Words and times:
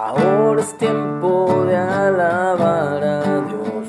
Ahora 0.00 0.60
es 0.60 0.78
tiempo 0.78 1.64
de 1.66 1.76
alabar 1.76 3.02
a 3.02 3.40
Dios. 3.48 3.88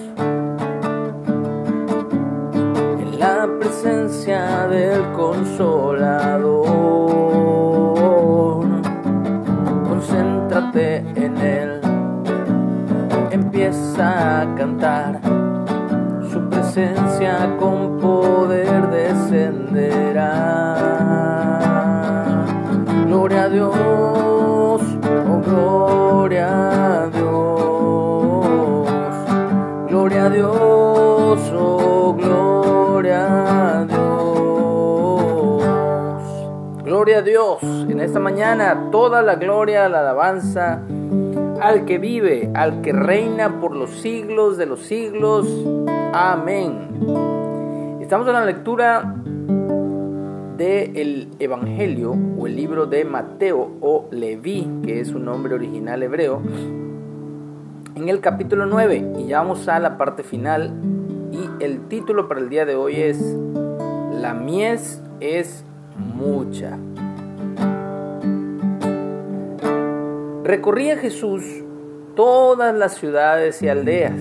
En 2.99 3.20
la 3.20 3.47
presencia 3.59 4.65
del 4.67 5.03
consolador. 5.11 6.65
Concéntrate 9.87 10.97
en 11.15 11.37
Él. 11.37 11.79
Empieza 13.29 14.41
a 14.41 14.55
cantar. 14.55 15.21
Su 16.31 16.49
presencia 16.49 17.55
con 17.59 17.99
poder 17.99 18.89
descenderá. 18.89 20.69
Gloria 30.09 30.26
a 30.26 30.30
Dios, 30.31 31.54
oh 31.55 32.16
gloria 32.18 33.81
a 33.81 33.86
Dios. 33.86 34.04
Gloria 36.84 37.20
a 37.20 37.22
Dios. 37.22 37.59
En 37.62 37.99
esta 37.99 38.20
mañana 38.20 38.90
toda 38.91 39.22
la 39.22 39.35
gloria, 39.35 39.88
la 39.88 39.99
alabanza 39.99 40.82
al 41.62 41.85
que 41.85 41.99
vive, 41.99 42.49
al 42.55 42.82
que 42.82 42.91
reina 42.91 43.59
por 43.62 43.76
los 43.76 43.91
siglos 43.91 44.58
de 44.58 44.66
los 44.66 44.80
siglos. 44.80 45.48
Amén. 46.12 46.88
Estamos 48.02 48.27
en 48.27 48.34
la 48.34 48.46
lectura 48.46 49.13
del 50.57 51.27
Evangelio 51.38 52.18
o 52.35 52.48
el 52.48 52.55
libro 52.55 52.88
de 52.88 53.05
Mateo 53.05 53.73
o 53.80 54.07
Leví, 54.10 54.68
que 54.84 55.02
es 55.02 55.10
su 55.10 55.20
nombre 55.20 55.54
original 55.54 56.02
hebreo, 56.02 56.41
en 57.95 58.09
el 58.09 58.20
capítulo 58.21 58.66
9. 58.66 59.13
Y 59.20 59.27
ya 59.27 59.40
vamos 59.40 59.68
a 59.68 59.79
la 59.79 59.98
parte 59.98 60.23
final. 60.23 60.73
Y 61.32 61.63
el 61.63 61.87
título 61.87 62.27
para 62.27 62.40
el 62.40 62.49
día 62.49 62.65
de 62.65 62.76
hoy 62.76 62.95
es 62.95 63.20
La 64.12 64.34
mies 64.34 65.02
es 65.20 65.64
mucha. 65.98 66.78
Recorría 70.44 70.98
Mies 70.98 71.44
todas 72.16 72.76
las 72.76 72.95
ciudades 72.95 73.62
y 73.62 73.70
aldeas. 73.70 74.20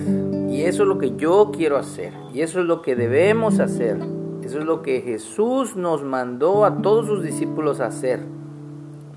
Y 0.49 0.63
eso 0.63 0.83
es 0.83 0.89
lo 0.89 0.97
que 0.99 1.15
yo 1.15 1.51
quiero 1.51 1.77
hacer. 1.77 2.13
Y 2.33 2.41
eso 2.41 2.59
es 2.59 2.65
lo 2.65 2.81
que 2.81 2.95
debemos 2.95 3.59
hacer. 3.59 3.97
Eso 4.43 4.59
es 4.59 4.65
lo 4.65 4.81
que 4.81 5.01
Jesús 5.01 5.75
nos 5.75 6.03
mandó 6.03 6.65
a 6.65 6.81
todos 6.81 7.07
sus 7.07 7.23
discípulos 7.23 7.79
a 7.79 7.87
hacer. 7.87 8.21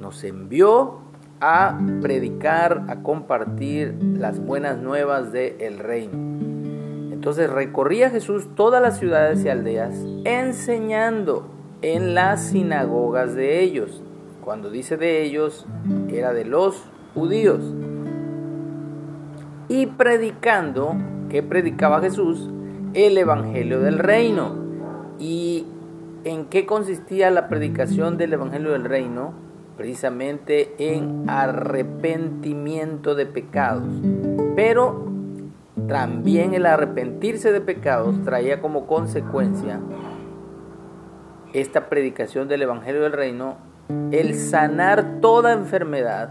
Nos 0.00 0.24
envió 0.24 1.01
a 1.44 1.76
predicar, 2.00 2.84
a 2.88 3.02
compartir 3.02 3.96
las 4.00 4.38
buenas 4.38 4.78
nuevas 4.78 5.32
del 5.32 5.80
reino. 5.80 6.12
Entonces 7.12 7.50
recorría 7.50 8.10
Jesús 8.10 8.46
todas 8.54 8.80
las 8.80 8.96
ciudades 8.98 9.44
y 9.44 9.48
aldeas 9.48 9.92
enseñando 10.24 11.48
en 11.82 12.14
las 12.14 12.44
sinagogas 12.44 13.34
de 13.34 13.60
ellos. 13.60 14.02
Cuando 14.44 14.70
dice 14.70 14.96
de 14.96 15.22
ellos, 15.22 15.66
era 16.08 16.32
de 16.32 16.44
los 16.44 16.84
judíos. 17.12 17.60
Y 19.68 19.86
predicando, 19.86 20.94
que 21.28 21.42
predicaba 21.42 22.00
Jesús, 22.00 22.50
el 22.94 23.18
Evangelio 23.18 23.80
del 23.80 23.98
Reino. 23.98 24.54
¿Y 25.18 25.66
en 26.22 26.44
qué 26.44 26.66
consistía 26.66 27.32
la 27.32 27.48
predicación 27.48 28.16
del 28.16 28.34
Evangelio 28.34 28.70
del 28.70 28.84
Reino? 28.84 29.51
Precisamente 29.76 30.74
en 30.78 31.28
arrepentimiento 31.28 33.14
de 33.14 33.26
pecados. 33.26 33.88
Pero 34.54 35.10
también 35.88 36.54
el 36.54 36.66
arrepentirse 36.66 37.52
de 37.52 37.60
pecados 37.60 38.22
traía 38.24 38.60
como 38.60 38.86
consecuencia 38.86 39.80
esta 41.52 41.88
predicación 41.88 42.48
del 42.48 42.62
Evangelio 42.62 43.02
del 43.02 43.12
Reino 43.12 43.56
el 44.10 44.34
sanar 44.34 45.20
toda 45.20 45.52
enfermedad 45.52 46.30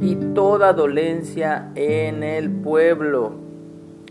y 0.00 0.16
toda 0.34 0.72
dolencia 0.72 1.70
en 1.74 2.22
el 2.22 2.50
pueblo. 2.50 3.32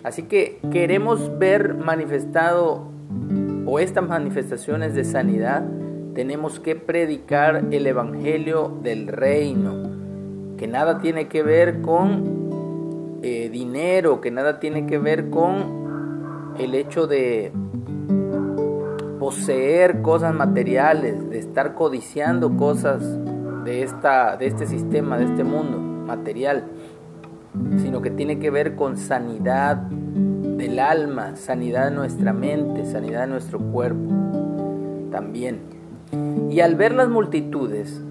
Así 0.03 0.23
que 0.23 0.59
queremos 0.71 1.37
ver 1.39 1.75
manifestado 1.75 2.87
o 3.65 3.79
estas 3.79 4.07
manifestaciones 4.07 4.95
de 4.95 5.03
sanidad, 5.05 5.63
tenemos 6.13 6.59
que 6.59 6.75
predicar 6.75 7.65
el 7.71 7.87
Evangelio 7.87 8.71
del 8.81 9.07
Reino, 9.07 10.55
que 10.57 10.67
nada 10.67 10.99
tiene 10.99 11.27
que 11.27 11.43
ver 11.43 11.81
con 11.81 13.19
eh, 13.23 13.49
dinero, 13.49 14.21
que 14.21 14.31
nada 14.31 14.59
tiene 14.59 14.85
que 14.85 14.97
ver 14.97 15.29
con 15.29 16.53
el 16.59 16.75
hecho 16.75 17.07
de 17.07 17.51
poseer 19.19 20.01
cosas 20.01 20.33
materiales, 20.35 21.29
de 21.29 21.39
estar 21.39 21.73
codiciando 21.73 22.55
cosas 22.57 23.01
de, 23.63 23.81
esta, 23.81 24.37
de 24.37 24.47
este 24.47 24.67
sistema, 24.67 25.17
de 25.17 25.25
este 25.25 25.43
mundo 25.43 25.79
material, 25.79 26.65
sino 27.77 28.01
que 28.01 28.11
tiene 28.11 28.39
que 28.39 28.49
ver 28.49 28.75
con 28.75 28.97
sanidad 28.97 29.77
del 29.77 30.79
alma, 30.79 31.35
sanidad 31.35 31.85
de 31.85 31.95
nuestra 31.95 32.33
mente, 32.33 32.85
sanidad 32.85 33.21
de 33.21 33.27
nuestro 33.27 33.59
cuerpo 33.59 34.11
también. 35.11 35.82
Y 36.49 36.59
al 36.59 36.75
ver 36.75 36.93
las 36.93 37.09
multitudes, 37.09 38.01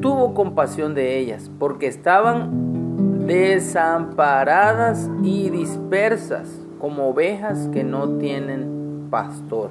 tuvo 0.00 0.34
compasión 0.34 0.94
de 0.94 1.18
ellas, 1.18 1.50
porque 1.58 1.86
estaban 1.86 3.26
desamparadas 3.26 5.10
y 5.22 5.50
dispersas 5.50 6.48
como 6.80 7.08
ovejas 7.08 7.68
que 7.72 7.84
no 7.84 8.18
tienen 8.18 9.08
pastor. 9.10 9.70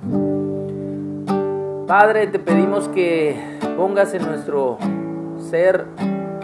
Padre, 1.88 2.28
te 2.28 2.40
pedimos 2.40 2.88
que 2.90 3.36
pongas 3.78 4.14
en 4.14 4.26
nuestro 4.26 4.78
ser, 5.40 5.86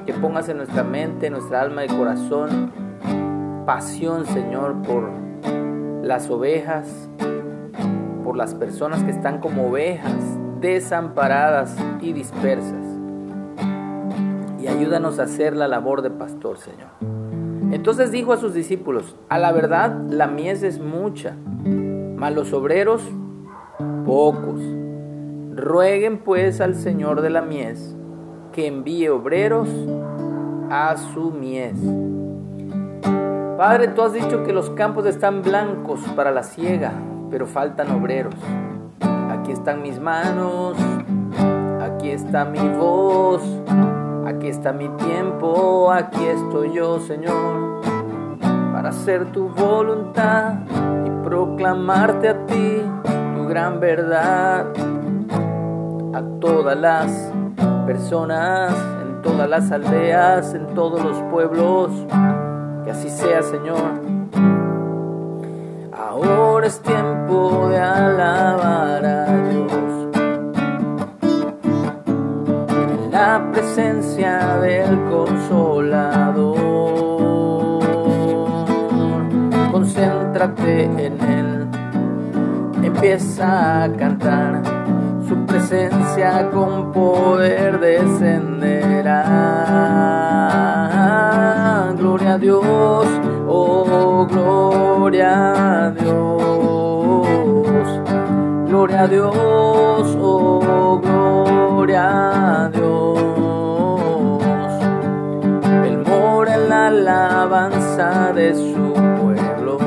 que 0.06 0.14
pongas 0.14 0.48
en 0.50 0.58
nuestra 0.58 0.84
mente, 0.84 1.30
nuestra 1.30 1.62
alma 1.62 1.86
y 1.86 1.88
corazón 1.88 2.72
pasión, 3.66 4.26
Señor, 4.26 4.82
por 4.82 5.10
las 6.04 6.30
ovejas, 6.30 7.10
por 8.24 8.36
las 8.36 8.56
personas 8.56 9.04
que 9.04 9.12
están 9.12 9.40
como 9.40 9.70
ovejas, 9.70 10.33
desamparadas 10.64 11.76
y 12.00 12.14
dispersas. 12.14 12.86
Y 14.62 14.68
ayúdanos 14.68 15.20
a 15.20 15.24
hacer 15.24 15.58
la 15.58 15.68
labor 15.68 16.02
de 16.02 16.10
pastor, 16.10 16.58
Señor. 16.58 16.88
Entonces 17.74 18.12
dijo 18.12 18.32
a 18.32 18.38
sus 18.38 18.54
discípulos, 18.54 19.18
a 19.28 19.40
la 19.40 19.52
verdad 19.52 19.94
la 20.10 20.28
mies 20.28 20.64
es 20.64 20.80
mucha, 20.80 21.36
mas 22.16 22.34
los 22.34 22.54
obreros 22.54 23.04
pocos. 24.06 24.62
Rueguen 25.54 26.20
pues 26.20 26.62
al 26.62 26.76
Señor 26.76 27.22
de 27.22 27.30
la 27.30 27.42
mies 27.42 27.96
que 28.54 28.66
envíe 28.68 29.10
obreros 29.10 29.68
a 30.70 30.96
su 30.96 31.32
mies. 31.32 31.76
Padre, 33.58 33.90
tú 33.90 34.02
has 34.02 34.14
dicho 34.14 34.44
que 34.46 34.54
los 34.54 34.70
campos 34.70 35.06
están 35.08 35.42
blancos 35.42 36.00
para 36.16 36.32
la 36.32 36.44
siega, 36.44 36.94
pero 37.30 37.48
faltan 37.48 37.92
obreros. 37.92 38.36
Aquí 39.44 39.52
están 39.52 39.82
mis 39.82 40.00
manos, 40.00 40.78
aquí 41.82 42.12
está 42.12 42.46
mi 42.46 42.66
voz, 42.78 43.42
aquí 44.26 44.48
está 44.48 44.72
mi 44.72 44.88
tiempo, 44.88 45.92
aquí 45.92 46.24
estoy 46.24 46.72
yo, 46.72 46.98
Señor, 47.02 47.82
para 48.72 48.88
hacer 48.88 49.34
tu 49.34 49.50
voluntad 49.50 50.60
y 51.06 51.10
proclamarte 51.26 52.30
a 52.30 52.46
ti 52.46 52.84
tu 53.36 53.46
gran 53.46 53.82
verdad 53.82 54.68
a 56.14 56.22
todas 56.40 56.78
las 56.78 57.12
personas, 57.86 58.74
en 59.02 59.22
todas 59.22 59.50
las 59.50 59.70
aldeas, 59.74 60.54
en 60.54 60.68
todos 60.68 61.04
los 61.04 61.22
pueblos. 61.24 61.92
Que 62.86 62.92
así 62.92 63.10
sea, 63.10 63.44
Señor. 63.44 64.23
Ahora 65.98 66.68
es 66.68 66.80
tiempo 66.82 67.68
de 67.70 67.80
alabar 67.80 69.06
a 69.06 69.26
Dios. 69.50 70.08
En 72.70 73.12
la 73.12 73.52
presencia 73.52 74.58
del 74.58 75.00
consolador. 75.10 76.54
Concéntrate 79.72 80.84
en 80.84 81.22
Él. 81.22 81.68
Empieza 82.84 83.84
a 83.84 83.94
cantar 83.94 84.62
su 85.28 85.46
presencia 85.46 86.50
con 86.52 86.92
poder 86.92 87.80
descenderá. 87.80 89.24
Gloria 91.98 92.34
a 92.34 92.38
Dios, 92.38 93.08
oh 93.48 94.28
gloria 94.30 94.63
a 95.22 95.92
Dios. 95.92 97.28
Gloria 98.68 99.02
a 99.02 99.08
Dios, 99.08 100.18
oh 100.20 101.00
gloria 101.02 102.64
a 102.64 102.70
Dios. 102.70 103.20
El 105.86 105.98
mora 106.00 106.56
en 106.56 106.70
la 106.70 106.88
alabanza 106.88 108.34
de 108.34 108.56
su 108.56 108.94
pueblo. 109.22 109.78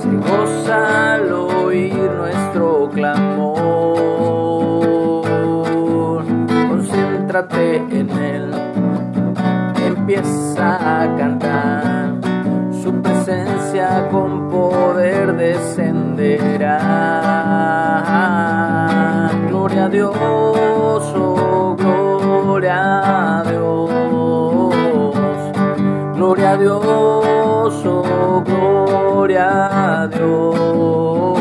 Se 0.00 0.08
goza 0.28 1.14
al 1.14 1.32
oír 1.32 2.10
nuestro 2.12 2.88
clamor. 2.94 3.50
Concéntrate 6.68 7.76
en 7.76 8.10
él, 8.10 8.54
empieza 9.84 11.02
a 11.02 11.16
cantar. 11.16 11.29
Gloria 19.48 19.86
a 19.86 19.88
Dios, 19.88 20.14
oh 21.16 21.74
gloria 21.74 23.38
a 23.38 23.42
Dios. 23.44 24.74
Gloria 26.16 26.52
a 26.52 26.56
Dios, 26.58 26.84
oh 27.86 28.42
gloria 28.44 30.02
a 30.02 30.06
Dios. 30.06 31.40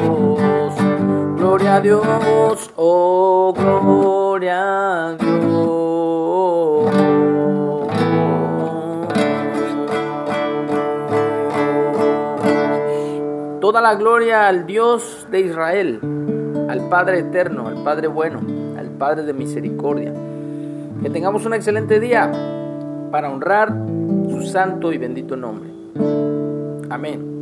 Gloria 1.38 1.76
a 1.76 1.80
Dios, 1.82 2.72
oh 2.78 3.54
gloria 3.54 5.10
a 5.10 5.18
Dios. 5.18 5.99
Toda 13.70 13.82
la 13.82 13.94
gloria 13.94 14.48
al 14.48 14.66
Dios 14.66 15.28
de 15.30 15.42
Israel, 15.42 16.00
al 16.70 16.90
Padre 16.90 17.20
eterno, 17.20 17.68
al 17.68 17.84
Padre 17.84 18.08
bueno, 18.08 18.40
al 18.76 18.88
Padre 18.88 19.22
de 19.22 19.34
misericordia. 19.34 20.12
Que 21.04 21.10
tengamos 21.12 21.46
un 21.46 21.54
excelente 21.54 22.00
día 22.00 22.32
para 23.12 23.30
honrar 23.30 23.72
su 24.28 24.42
santo 24.42 24.92
y 24.92 24.98
bendito 24.98 25.36
nombre. 25.36 25.70
Amén. 26.90 27.39